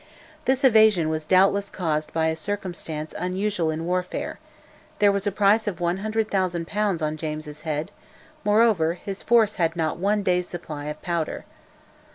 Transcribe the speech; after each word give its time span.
This 0.45 0.63
evasion 0.63 1.09
was 1.09 1.27
doubtless 1.27 1.69
caused 1.69 2.11
by 2.11 2.29
a 2.29 2.35
circumstance 2.35 3.13
unusual 3.19 3.69
in 3.69 3.85
warfare: 3.85 4.39
there 4.97 5.11
was 5.11 5.27
a 5.27 5.31
price 5.31 5.67
of 5.67 5.79
100,000 5.79 6.65
pounds 6.65 7.03
on 7.03 7.17
James's 7.17 7.61
head, 7.61 7.91
moreover 8.43 8.95
his 8.95 9.21
force 9.21 9.57
had 9.57 9.75
not 9.75 9.99
one 9.99 10.23
day's 10.23 10.47
supply 10.47 10.85
of 10.85 10.99
powder. 11.03 11.45